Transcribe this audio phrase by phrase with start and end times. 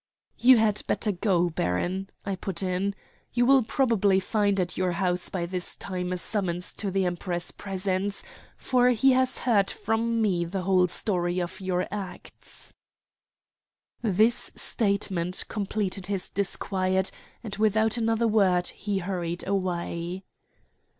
[0.39, 2.95] "You had better go, baron," I put in.
[3.33, 7.51] "You will probably find at your house by this time a summons to the Emperor's
[7.51, 8.23] presence,
[8.57, 12.73] for he has heard from me the whole story of your acts."
[14.01, 17.11] This statement completed his disquiet,
[17.43, 20.23] and without another word he hurried away.